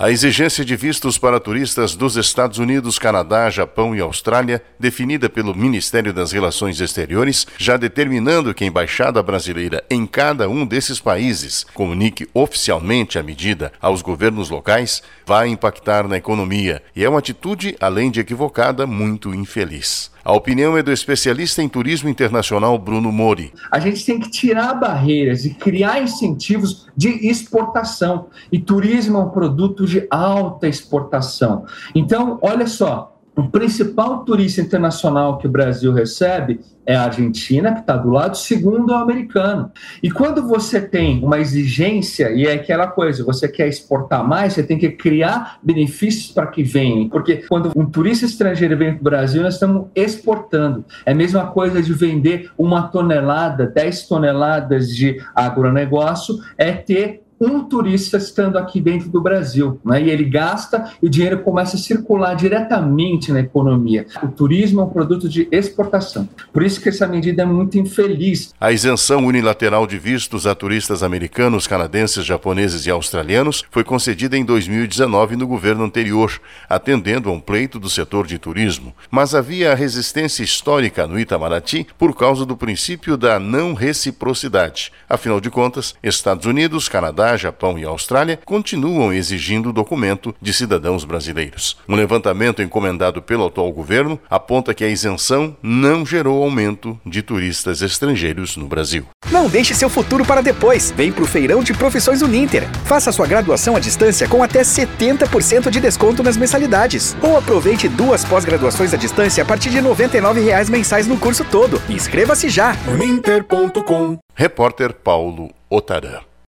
[0.00, 5.52] A exigência de vistos para turistas dos Estados Unidos, Canadá, Japão e Austrália, definida pelo
[5.52, 11.66] Ministério das Relações Exteriores, já determinando que a embaixada brasileira em cada um desses países
[11.74, 17.76] comunique oficialmente a medida aos governos locais, vai impactar na economia e é uma atitude,
[17.80, 20.12] além de equivocada, muito infeliz.
[20.24, 23.52] A opinião é do especialista em turismo internacional Bruno Mori.
[23.70, 28.26] A gente tem que tirar barreiras e criar incentivos de exportação.
[28.50, 31.64] E turismo é um produto de alta exportação.
[31.94, 37.80] Então, olha só, o principal turista internacional que o Brasil recebe é a Argentina, que
[37.80, 39.70] está do lado, segundo o americano.
[40.02, 44.62] E quando você tem uma exigência, e é aquela coisa, você quer exportar mais, você
[44.64, 47.08] tem que criar benefícios para que venham.
[47.08, 50.84] Porque quando um turista estrangeiro vem para o Brasil, nós estamos exportando.
[51.06, 57.64] É a mesma coisa de vender uma tonelada, 10 toneladas de agronegócio, é ter um
[57.64, 60.02] turista estando aqui dentro do Brasil, né?
[60.02, 64.06] e ele gasta e o dinheiro começa a circular diretamente na economia.
[64.22, 66.28] O turismo é um produto de exportação.
[66.52, 68.52] Por isso que essa medida é muito infeliz.
[68.60, 74.44] A isenção unilateral de vistos a turistas americanos, canadenses, japoneses e australianos foi concedida em
[74.44, 78.94] 2019 no governo anterior, atendendo a um pleito do setor de turismo.
[79.10, 84.92] Mas havia resistência histórica no Itamaraty por causa do princípio da não reciprocidade.
[85.08, 91.04] Afinal de contas, Estados Unidos, Canadá, Japão e Austrália continuam exigindo o documento de cidadãos
[91.04, 91.76] brasileiros.
[91.88, 97.82] Um levantamento encomendado pelo atual governo aponta que a isenção não gerou aumento de turistas
[97.82, 99.06] estrangeiros no Brasil.
[99.30, 100.92] Não deixe seu futuro para depois.
[100.96, 102.68] Vem para o Feirão de Profissões Uninter.
[102.84, 107.16] Faça sua graduação à distância com até 70% de desconto nas mensalidades.
[107.22, 111.80] Ou aproveite duas pós-graduações à distância a partir de R$ 99 mensais no curso todo.
[111.88, 112.76] Inscreva-se já.
[112.86, 116.27] Uninter.com Repórter Paulo Otarã